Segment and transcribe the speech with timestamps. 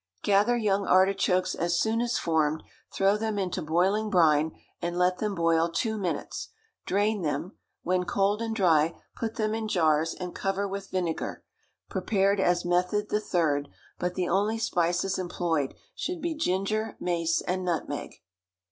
[0.23, 5.35] Gather young artichokes as soon as formed; throw them into boiling brine, and let them
[5.35, 6.47] boil two minutes;
[6.87, 11.43] drain them; when cold and dry, put them in jars, and cover with vinegar,
[11.87, 13.69] prepared as method the third,
[13.99, 18.23] but the only spices employed should be ginger, mace, and nutmeg.